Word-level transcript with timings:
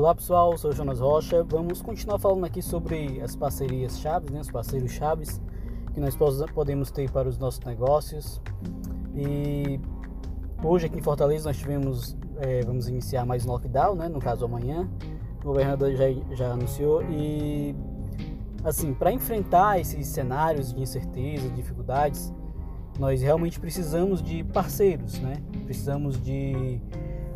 Olá 0.00 0.14
pessoal, 0.14 0.56
sou 0.56 0.72
Jonas 0.72 0.98
Rocha. 0.98 1.44
Vamos 1.44 1.82
continuar 1.82 2.18
falando 2.18 2.46
aqui 2.46 2.62
sobre 2.62 3.20
as 3.20 3.36
parcerias 3.36 4.00
chaves, 4.00 4.30
né, 4.30 4.40
os 4.40 4.50
parceiros 4.50 4.92
chaves 4.92 5.38
que 5.92 6.00
nós 6.00 6.16
podemos 6.54 6.90
ter 6.90 7.10
para 7.10 7.28
os 7.28 7.36
nossos 7.36 7.60
negócios. 7.66 8.40
E 9.14 9.78
hoje 10.64 10.86
aqui 10.86 10.98
em 10.98 11.02
Fortaleza 11.02 11.50
nós 11.50 11.58
tivemos, 11.58 12.16
é, 12.38 12.62
vamos 12.62 12.88
iniciar 12.88 13.26
mais 13.26 13.44
um 13.44 13.50
lockdown, 13.50 13.94
né, 13.94 14.08
no 14.08 14.20
caso 14.20 14.46
amanhã. 14.46 14.88
O 15.40 15.48
governador 15.48 15.94
já, 15.94 16.06
já 16.34 16.52
anunciou 16.52 17.02
e 17.02 17.76
assim, 18.64 18.94
para 18.94 19.12
enfrentar 19.12 19.80
esses 19.80 20.06
cenários 20.06 20.72
de 20.72 20.80
incerteza, 20.80 21.46
de 21.46 21.56
dificuldades, 21.56 22.32
nós 22.98 23.20
realmente 23.20 23.60
precisamos 23.60 24.22
de 24.22 24.44
parceiros, 24.44 25.18
né? 25.18 25.42
Precisamos 25.66 26.18
de 26.22 26.80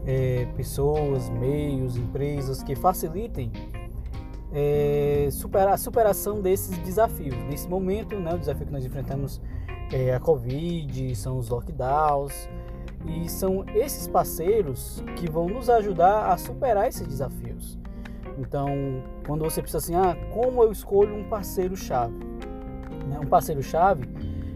é, 0.06 0.46
pessoas, 0.56 1.28
meios, 1.30 1.96
empresas 1.96 2.62
que 2.62 2.74
facilitem 2.74 3.50
é, 4.52 5.28
superar, 5.32 5.74
a 5.74 5.76
superação 5.76 6.40
desses 6.40 6.78
desafios. 6.78 7.36
Nesse 7.48 7.68
momento, 7.68 8.14
né, 8.16 8.34
o 8.34 8.38
desafio 8.38 8.66
que 8.66 8.72
nós 8.72 8.84
enfrentamos 8.84 9.40
é 9.92 10.14
a 10.14 10.20
Covid, 10.20 11.14
são 11.16 11.38
os 11.38 11.48
lockdowns, 11.48 12.48
e 13.06 13.28
são 13.28 13.64
esses 13.74 14.08
parceiros 14.08 15.02
que 15.16 15.30
vão 15.30 15.48
nos 15.48 15.68
ajudar 15.68 16.32
a 16.32 16.36
superar 16.38 16.88
esses 16.88 17.06
desafios. 17.06 17.78
Então, 18.38 18.68
quando 19.26 19.44
você 19.44 19.60
precisa 19.60 19.78
assim, 19.78 19.94
ah, 19.94 20.16
como 20.32 20.62
eu 20.62 20.72
escolho 20.72 21.14
um 21.14 21.24
parceiro-chave? 21.28 22.14
Né? 23.08 23.18
Um 23.22 23.26
parceiro-chave 23.26 24.08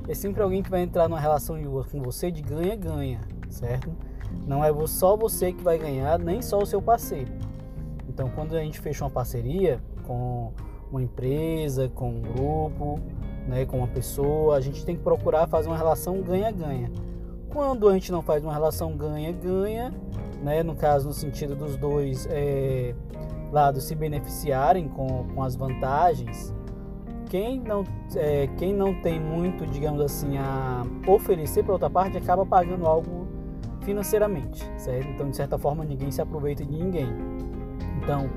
é 0.08 0.14
sempre 0.14 0.42
alguém 0.42 0.62
que 0.62 0.70
vai 0.70 0.80
entrar 0.80 1.08
numa 1.08 1.20
relação 1.20 1.56
com 1.90 2.02
você 2.02 2.30
de 2.30 2.40
ganha-ganha, 2.40 3.20
certo? 3.48 3.94
Não 4.46 4.64
é 4.64 4.72
só 4.86 5.16
você 5.16 5.52
que 5.52 5.62
vai 5.62 5.78
ganhar, 5.78 6.18
nem 6.18 6.40
só 6.40 6.58
o 6.58 6.66
seu 6.66 6.80
parceiro. 6.80 7.30
Então, 8.08 8.30
quando 8.34 8.56
a 8.56 8.60
gente 8.60 8.80
fecha 8.80 9.04
uma 9.04 9.10
parceria 9.10 9.80
com 10.06 10.52
uma 10.90 11.02
empresa, 11.02 11.88
com 11.94 12.10
um 12.10 12.22
grupo, 12.22 12.98
né, 13.46 13.64
com 13.64 13.78
uma 13.78 13.86
pessoa, 13.86 14.56
a 14.56 14.60
gente 14.60 14.84
tem 14.84 14.96
que 14.96 15.02
procurar 15.02 15.46
fazer 15.46 15.68
uma 15.68 15.76
relação 15.76 16.20
ganha-ganha. 16.20 16.90
Quando 17.50 17.88
a 17.88 17.94
gente 17.94 18.10
não 18.10 18.22
faz 18.22 18.42
uma 18.42 18.52
relação 18.52 18.96
ganha-ganha, 18.96 19.94
né, 20.42 20.62
no 20.62 20.74
caso 20.74 21.08
no 21.08 21.14
sentido 21.14 21.54
dos 21.54 21.76
dois 21.76 22.26
é, 22.30 22.94
lados 23.50 23.84
se 23.84 23.94
beneficiarem 23.94 24.88
com, 24.88 25.26
com 25.34 25.42
as 25.42 25.54
vantagens, 25.54 26.54
quem 27.28 27.60
não, 27.60 27.84
é, 28.16 28.48
quem 28.56 28.74
não 28.74 28.94
tem 29.02 29.20
muito, 29.20 29.66
digamos 29.66 30.00
assim, 30.00 30.38
a 30.38 30.82
oferecer 31.06 31.62
para 31.62 31.72
outra 31.72 31.90
parte 31.90 32.16
acaba 32.16 32.44
pagando 32.44 32.86
algo 32.86 33.27
financeiramente, 33.88 34.70
certo? 34.76 35.08
Então, 35.08 35.30
de 35.30 35.36
certa 35.36 35.56
forma, 35.56 35.82
ninguém 35.82 36.10
se 36.10 36.20
aproveita 36.20 36.62
de 36.62 36.76
ninguém. 36.76 37.08
Então, 38.02 38.28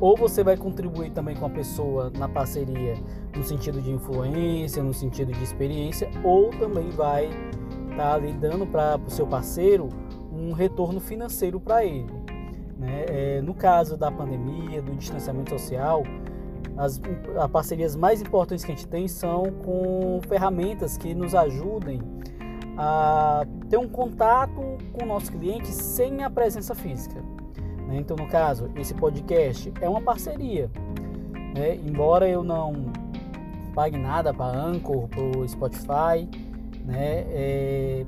ou 0.00 0.16
você 0.16 0.42
vai 0.42 0.56
contribuir 0.56 1.12
também 1.12 1.36
com 1.36 1.46
a 1.46 1.48
pessoa 1.48 2.10
na 2.18 2.28
parceria 2.28 2.94
no 3.36 3.44
sentido 3.44 3.80
de 3.80 3.92
influência, 3.92 4.82
no 4.82 4.92
sentido 4.92 5.30
de 5.30 5.40
experiência, 5.44 6.10
ou 6.24 6.50
também 6.50 6.90
vai 6.90 7.26
estar 7.26 7.96
tá 7.96 8.14
ali 8.14 8.32
dando 8.32 8.66
para 8.66 8.98
o 8.98 9.08
seu 9.08 9.28
parceiro 9.28 9.88
um 10.32 10.50
retorno 10.50 10.98
financeiro 10.98 11.60
para 11.60 11.84
ele. 11.84 12.12
Né? 12.76 13.04
É, 13.08 13.40
no 13.40 13.54
caso 13.54 13.96
da 13.96 14.10
pandemia, 14.10 14.82
do 14.82 14.92
distanciamento 14.96 15.50
social, 15.50 16.02
as, 16.76 17.00
as 17.38 17.50
parcerias 17.52 17.94
mais 17.94 18.20
importantes 18.20 18.64
que 18.64 18.72
a 18.72 18.74
gente 18.74 18.88
tem 18.88 19.06
são 19.06 19.52
com 19.64 20.20
ferramentas 20.28 20.96
que 20.96 21.14
nos 21.14 21.32
ajudem 21.32 22.00
a 22.76 23.46
ter 23.68 23.76
um 23.76 23.88
contato 23.88 24.78
com 24.92 25.04
o 25.04 25.06
nosso 25.06 25.32
cliente 25.32 25.68
sem 25.68 26.22
a 26.22 26.30
presença 26.30 26.74
física. 26.74 27.20
Né? 27.86 27.98
Então, 27.98 28.16
no 28.16 28.26
caso, 28.28 28.70
esse 28.76 28.94
podcast 28.94 29.72
é 29.80 29.88
uma 29.88 30.00
parceria. 30.00 30.70
Né? 31.54 31.76
Embora 31.76 32.28
eu 32.28 32.42
não 32.42 32.92
pague 33.74 33.98
nada 33.98 34.32
para 34.32 34.58
Anchor, 34.58 35.08
para 35.08 35.22
o 35.22 35.48
Spotify, 35.48 36.28
né? 36.84 37.26
É, 37.28 38.06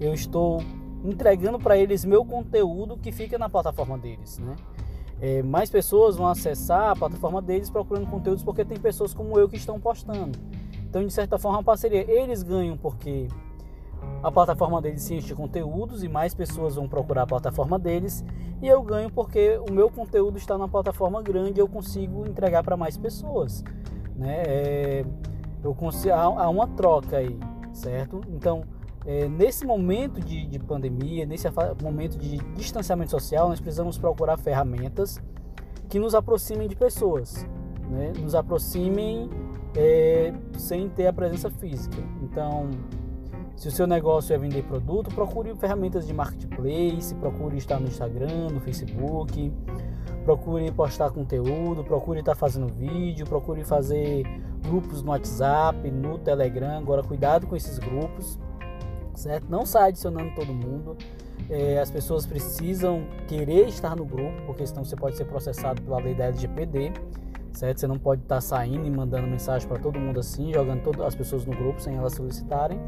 eu 0.00 0.12
estou 0.12 0.60
entregando 1.04 1.58
para 1.58 1.78
eles 1.78 2.04
meu 2.04 2.24
conteúdo 2.24 2.96
que 2.96 3.12
fica 3.12 3.38
na 3.38 3.48
plataforma 3.48 3.96
deles. 3.96 4.38
Né? 4.38 4.56
É, 5.20 5.42
mais 5.42 5.70
pessoas 5.70 6.16
vão 6.16 6.26
acessar 6.26 6.90
a 6.90 6.96
plataforma 6.96 7.40
deles 7.40 7.70
procurando 7.70 8.06
conteúdos 8.08 8.42
porque 8.42 8.64
tem 8.64 8.78
pessoas 8.78 9.14
como 9.14 9.38
eu 9.38 9.48
que 9.48 9.56
estão 9.56 9.78
postando. 9.80 10.38
Então, 10.88 11.06
de 11.06 11.12
certa 11.12 11.38
forma, 11.38 11.58
é 11.58 11.60
uma 11.60 11.64
parceria. 11.64 12.10
Eles 12.10 12.42
ganham 12.42 12.76
porque 12.76 13.28
a 14.26 14.32
plataforma 14.32 14.82
deles 14.82 15.02
se 15.02 15.14
enche 15.14 15.28
de 15.28 15.36
conteúdos 15.36 16.02
e 16.02 16.08
mais 16.08 16.34
pessoas 16.34 16.74
vão 16.74 16.88
procurar 16.88 17.22
a 17.22 17.26
plataforma 17.28 17.78
deles 17.78 18.24
e 18.60 18.66
eu 18.66 18.82
ganho 18.82 19.08
porque 19.08 19.56
o 19.70 19.72
meu 19.72 19.88
conteúdo 19.88 20.36
está 20.36 20.58
na 20.58 20.66
plataforma 20.66 21.22
grande 21.22 21.60
e 21.60 21.62
eu 21.62 21.68
consigo 21.68 22.26
entregar 22.26 22.64
para 22.64 22.76
mais 22.76 22.96
pessoas, 22.96 23.62
né? 24.16 24.42
É, 24.44 25.04
eu 25.62 25.72
consigo, 25.76 26.12
há, 26.12 26.24
há, 26.24 26.48
uma 26.48 26.66
troca 26.66 27.18
aí, 27.18 27.38
certo? 27.72 28.20
Então, 28.28 28.64
é, 29.06 29.28
nesse 29.28 29.64
momento 29.64 30.20
de, 30.20 30.44
de 30.44 30.58
pandemia, 30.58 31.24
nesse 31.24 31.46
momento 31.80 32.18
de 32.18 32.38
distanciamento 32.56 33.12
social, 33.12 33.48
nós 33.48 33.60
precisamos 33.60 33.96
procurar 33.96 34.36
ferramentas 34.36 35.22
que 35.88 36.00
nos 36.00 36.16
aproximem 36.16 36.66
de 36.66 36.74
pessoas, 36.74 37.46
né? 37.88 38.12
Nos 38.20 38.34
aproximem 38.34 39.30
é, 39.76 40.32
sem 40.58 40.88
ter 40.88 41.06
a 41.06 41.12
presença 41.12 41.48
física. 41.48 41.98
Então, 42.20 42.70
se 43.56 43.68
o 43.68 43.70
seu 43.70 43.86
negócio 43.86 44.34
é 44.34 44.38
vender 44.38 44.62
produto, 44.64 45.12
procure 45.14 45.54
ferramentas 45.56 46.06
de 46.06 46.12
marketplace, 46.12 47.14
procure 47.14 47.56
estar 47.56 47.80
no 47.80 47.88
Instagram, 47.88 48.50
no 48.50 48.60
Facebook, 48.60 49.50
procure 50.24 50.70
postar 50.72 51.10
conteúdo, 51.10 51.82
procure 51.82 52.20
estar 52.20 52.34
fazendo 52.34 52.68
vídeo, 52.68 53.24
procure 53.24 53.64
fazer 53.64 54.24
grupos 54.62 55.00
no 55.00 55.10
WhatsApp, 55.10 55.90
no 55.90 56.18
Telegram. 56.18 56.76
Agora, 56.76 57.02
cuidado 57.02 57.46
com 57.46 57.56
esses 57.56 57.78
grupos, 57.78 58.38
certo? 59.14 59.46
Não 59.48 59.64
saia 59.64 59.86
adicionando 59.86 60.34
todo 60.34 60.52
mundo. 60.52 60.94
É, 61.48 61.78
as 61.78 61.90
pessoas 61.90 62.26
precisam 62.26 63.06
querer 63.26 63.68
estar 63.68 63.96
no 63.96 64.04
grupo, 64.04 64.42
porque 64.44 64.66
senão 64.66 64.84
você 64.84 64.96
pode 64.96 65.16
ser 65.16 65.24
processado 65.24 65.80
pela 65.80 65.98
lei 65.98 66.14
da 66.14 66.24
LGPD, 66.24 66.92
certo? 67.52 67.80
Você 67.80 67.86
não 67.86 67.98
pode 67.98 68.20
estar 68.20 68.42
saindo 68.42 68.86
e 68.86 68.90
mandando 68.90 69.26
mensagem 69.26 69.66
para 69.66 69.78
todo 69.78 69.98
mundo 69.98 70.20
assim, 70.20 70.52
jogando 70.52 70.82
todas 70.82 71.00
as 71.00 71.14
pessoas 71.14 71.46
no 71.46 71.56
grupo 71.56 71.80
sem 71.80 71.96
elas 71.96 72.12
solicitarem 72.12 72.78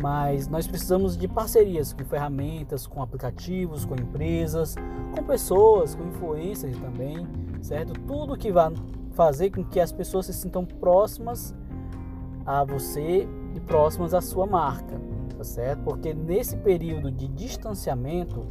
mas 0.00 0.48
nós 0.48 0.66
precisamos 0.66 1.16
de 1.16 1.28
parcerias 1.28 1.92
com 1.92 2.04
ferramentas, 2.04 2.86
com 2.86 3.02
aplicativos, 3.02 3.84
com 3.84 3.94
empresas, 3.94 4.74
com 5.14 5.22
pessoas, 5.22 5.94
com 5.94 6.04
influencers 6.04 6.76
também, 6.78 7.26
certo? 7.60 7.92
Tudo 8.06 8.36
que 8.36 8.50
vai 8.50 8.72
fazer 9.12 9.50
com 9.50 9.64
que 9.64 9.80
as 9.80 9.92
pessoas 9.92 10.26
se 10.26 10.34
sintam 10.34 10.64
próximas 10.64 11.54
a 12.44 12.64
você 12.64 13.28
e 13.54 13.60
próximas 13.60 14.12
à 14.12 14.20
sua 14.20 14.46
marca, 14.46 15.00
tá 15.36 15.44
certo? 15.44 15.82
Porque 15.82 16.12
nesse 16.12 16.56
período 16.56 17.10
de 17.10 17.28
distanciamento, 17.28 18.44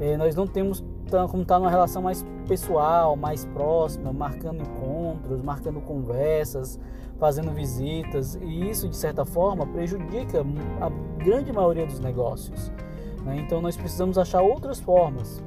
eh, 0.00 0.16
nós 0.16 0.34
não 0.34 0.46
temos 0.46 0.82
como 1.28 1.42
estar 1.42 1.54
tá 1.54 1.58
numa 1.58 1.70
relação 1.70 2.02
mais 2.02 2.24
pessoal, 2.48 3.16
mais 3.16 3.44
próxima, 3.46 4.12
marcando 4.12 4.62
encontros, 4.62 5.03
marcando 5.42 5.80
conversas, 5.80 6.78
fazendo 7.18 7.52
visitas, 7.52 8.34
e 8.36 8.70
isso 8.70 8.88
de 8.88 8.96
certa 8.96 9.24
forma 9.24 9.66
prejudica 9.66 10.44
a 10.80 11.22
grande 11.22 11.52
maioria 11.52 11.86
dos 11.86 12.00
negócios. 12.00 12.72
Né? 13.24 13.38
Então 13.38 13.60
nós 13.60 13.76
precisamos 13.76 14.18
achar 14.18 14.42
outras 14.42 14.80
formas 14.80 15.42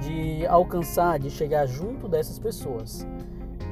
de 0.00 0.46
alcançar, 0.46 1.18
de 1.18 1.30
chegar 1.30 1.66
junto 1.66 2.08
dessas 2.08 2.38
pessoas. 2.38 3.06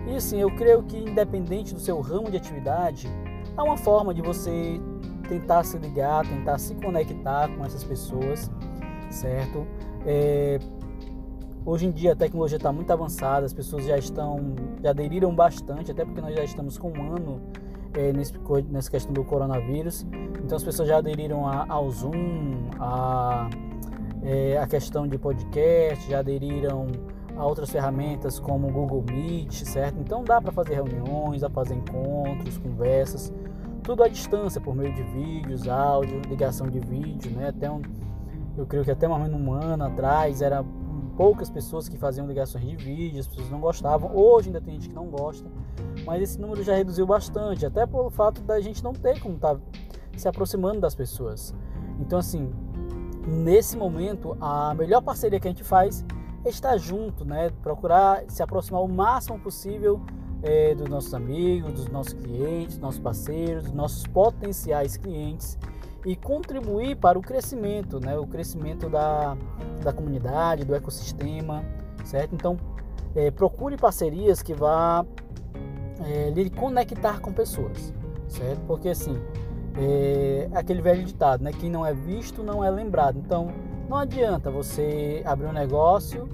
E 0.07 0.17
assim, 0.17 0.41
eu 0.41 0.51
creio 0.55 0.83
que 0.83 0.97
independente 0.97 1.75
do 1.75 1.81
seu 1.81 2.01
ramo 2.01 2.31
de 2.31 2.37
atividade, 2.37 3.09
há 3.57 3.63
uma 3.63 3.77
forma 3.77 4.15
de 4.15 4.23
você 4.23 4.81
tentar 5.29 5.65
se 5.65 5.77
ligar, 5.79 6.27
tentar 6.27 6.59
se 6.59 6.75
conectar 6.75 7.49
com 7.49 7.65
essas 7.65 7.85
pessoas, 7.85 8.51
certo? 9.11 9.67
É, 10.07 10.59
Hoje 11.69 11.85
em 11.85 11.91
dia 11.91 12.13
a 12.13 12.17
tecnologia 12.17 12.57
está 12.57 12.73
muito 12.73 12.91
avançada, 12.91 13.45
as 13.45 13.53
pessoas 13.53 13.85
já 13.85 13.99
estão, 13.99 14.55
já 14.83 14.89
aderiram 14.89 15.35
bastante, 15.35 15.91
até 15.91 16.03
porque 16.03 16.19
nós 16.19 16.35
já 16.35 16.43
estamos 16.43 16.79
com 16.79 16.91
um 16.91 17.15
ano 17.15 17.43
é, 17.93 18.11
nesse, 18.11 18.33
nessa 18.71 18.91
questão 18.91 19.13
do 19.13 19.23
coronavírus. 19.23 20.07
Então 20.43 20.57
as 20.57 20.65
pessoas 20.65 20.89
já 20.89 20.97
aderiram 20.97 21.47
a, 21.47 21.67
ao 21.69 21.91
Zoom, 21.91 22.71
a, 22.81 23.51
é, 24.23 24.57
a 24.57 24.67
questão 24.67 25.07
de 25.07 25.19
podcast, 25.19 26.09
já 26.09 26.21
aderiram 26.21 26.87
a 27.37 27.45
outras 27.45 27.69
ferramentas 27.69 28.41
como 28.41 28.69
o 28.69 28.73
Google 28.73 29.05
Meet, 29.13 29.53
certo? 29.53 30.01
Então 30.01 30.25
dá 30.25 30.41
para 30.41 30.51
fazer 30.51 30.77
reuniões, 30.77 31.43
dá 31.43 31.51
para 31.51 31.65
fazer 31.65 31.75
encontros, 31.75 32.57
conversas, 32.57 33.31
tudo 33.83 34.03
à 34.05 34.09
distância, 34.09 34.59
por 34.59 34.75
meio 34.75 34.95
de 34.95 35.03
vídeos, 35.03 35.69
áudio, 35.69 36.19
ligação 36.31 36.67
de 36.67 36.81
vídeo, 36.81 37.31
né? 37.33 37.51
Até 37.51 37.71
um, 37.71 37.83
eu 38.57 38.65
creio 38.65 38.87
que 38.87 38.91
até 38.91 39.07
mais 39.07 39.23
ou 39.23 39.29
menos 39.29 39.47
um 39.47 39.53
ano 39.53 39.85
atrás 39.85 40.41
era 40.41 40.65
poucas 41.19 41.51
pessoas 41.51 41.89
que 41.89 41.99
faziam 41.99 42.29
ligações 42.29 42.65
de 42.65 42.77
vídeo, 42.77 43.19
as 43.19 43.27
pessoas 43.27 43.51
não 43.51 43.59
gostavam. 43.59 44.17
Hoje 44.17 44.51
ainda 44.51 44.61
tem 44.61 44.75
gente 44.75 44.89
que 44.89 44.95
não 44.95 45.07
gosta, 45.07 45.51
mas 46.07 46.23
esse 46.23 46.41
número 46.41 46.63
já 46.63 46.77
reduziu 46.77 47.05
bastante, 47.05 47.67
até 47.67 47.85
pelo 47.85 48.09
fato 48.09 48.41
da 48.43 48.61
gente 48.61 48.85
não 48.85 48.93
ter 48.93 49.19
como 49.19 49.35
estar 49.35 49.57
tá 49.57 49.61
se 50.17 50.29
aproximando 50.29 50.81
das 50.81 50.95
pessoas. 50.95 51.53
Então, 51.99 52.21
assim, 52.21 52.53
nesse 53.27 53.77
momento, 53.77 54.37
a 54.41 54.73
melhor 54.77 55.03
parceria 55.03 55.41
que 55.41 55.49
a 55.49 55.51
gente 55.51 55.65
faz 55.65 56.05
estar 56.47 56.77
junto, 56.77 57.25
né? 57.25 57.51
Procurar 57.65 58.23
se 58.29 58.41
aproximar 58.41 58.81
o 58.85 58.89
máximo 58.89 59.41
possível 59.41 60.01
é, 60.41 60.73
dos 60.77 60.89
nossos 60.89 61.13
amigos, 61.13 61.73
dos 61.73 61.89
nossos 61.89 62.13
clientes, 62.13 62.77
dos 62.77 62.79
nossos 62.79 63.01
parceiros, 63.01 63.65
dos 63.65 63.75
nossos 63.75 64.07
potenciais 64.07 64.97
clientes 64.97 65.59
e 66.05 66.17
contribuir 66.17 66.97
para 66.97 67.19
o 67.19 67.23
crescimento, 67.23 68.01
né? 68.01 68.17
O 68.19 68.27
crescimento 68.27 68.89
da, 68.89 69.37
da 69.83 69.93
comunidade, 69.93 70.65
do 70.65 70.75
ecossistema, 70.75 71.65
certo? 72.05 72.35
Então, 72.35 72.57
é, 73.15 73.31
procure 73.31 73.77
parcerias 73.77 74.43
que 74.43 74.55
vá 74.55 75.05
é, 76.07 76.31
lhe 76.31 76.51
conectar 76.51 77.21
com 77.21 77.33
pessoas, 77.33 77.93
certo? 78.29 78.61
Porque 78.67 78.89
assim, 78.89 79.21
é 79.77 80.49
aquele 80.55 80.81
velho 80.81 81.05
ditado, 81.05 81.43
né? 81.43 81.53
Quem 81.53 81.71
não 81.71 81.85
é 81.85 81.93
visto 81.93 82.43
não 82.43 82.65
é 82.65 82.71
lembrado. 82.71 83.19
Então, 83.19 83.49
não 83.89 83.97
adianta 83.97 84.51
você 84.51 85.23
abrir 85.25 85.47
um 85.47 85.53
negócio, 85.53 86.29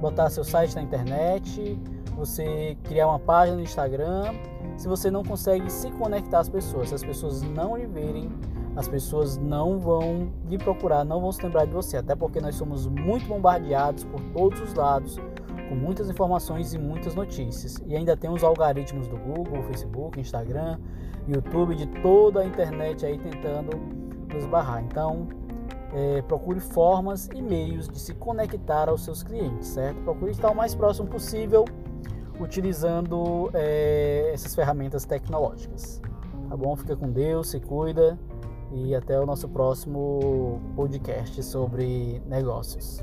botar 0.00 0.28
seu 0.30 0.44
site 0.44 0.74
na 0.74 0.82
internet, 0.82 1.78
você 2.16 2.76
criar 2.84 3.08
uma 3.08 3.18
página 3.18 3.56
no 3.56 3.62
Instagram, 3.62 4.34
se 4.76 4.88
você 4.88 5.10
não 5.10 5.22
consegue 5.22 5.70
se 5.70 5.90
conectar 5.92 6.40
às 6.40 6.48
pessoas, 6.48 6.88
se 6.88 6.94
as 6.94 7.04
pessoas 7.04 7.42
não 7.42 7.76
lhe 7.76 7.86
verem, 7.86 8.30
as 8.76 8.86
pessoas 8.86 9.38
não 9.38 9.78
vão 9.78 10.30
lhe 10.46 10.58
procurar, 10.58 11.02
não 11.02 11.18
vão 11.18 11.32
se 11.32 11.42
lembrar 11.42 11.64
de 11.64 11.72
você, 11.72 11.96
até 11.96 12.14
porque 12.14 12.40
nós 12.40 12.54
somos 12.54 12.86
muito 12.86 13.26
bombardeados 13.26 14.04
por 14.04 14.20
todos 14.34 14.60
os 14.60 14.74
lados, 14.74 15.18
com 15.70 15.74
muitas 15.74 16.10
informações 16.10 16.74
e 16.74 16.78
muitas 16.78 17.14
notícias. 17.14 17.80
E 17.86 17.96
ainda 17.96 18.14
tem 18.14 18.30
os 18.30 18.44
algoritmos 18.44 19.08
do 19.08 19.16
Google, 19.16 19.62
Facebook, 19.62 20.20
Instagram, 20.20 20.78
YouTube, 21.26 21.74
de 21.74 21.86
toda 22.02 22.40
a 22.40 22.44
internet 22.44 23.06
aí 23.06 23.18
tentando 23.18 23.78
nos 24.32 24.44
barrar. 24.46 24.84
Então, 24.84 25.26
é, 25.94 26.20
procure 26.22 26.60
formas 26.60 27.30
e 27.34 27.40
meios 27.40 27.88
de 27.88 27.98
se 27.98 28.12
conectar 28.12 28.90
aos 28.90 29.02
seus 29.02 29.22
clientes, 29.22 29.68
certo? 29.68 30.02
Procure 30.02 30.32
estar 30.32 30.50
o 30.50 30.54
mais 30.54 30.74
próximo 30.74 31.08
possível 31.08 31.64
utilizando 32.38 33.50
é, 33.54 34.30
essas 34.34 34.54
ferramentas 34.54 35.06
tecnológicas. 35.06 36.02
Tá 36.50 36.56
bom? 36.56 36.76
Fica 36.76 36.94
com 36.94 37.10
Deus, 37.10 37.48
se 37.48 37.58
cuida 37.58 38.18
e 38.72 38.94
até 38.94 39.18
o 39.18 39.26
nosso 39.26 39.48
próximo 39.48 40.60
podcast 40.74 41.42
sobre 41.42 42.20
negócios. 42.26 43.02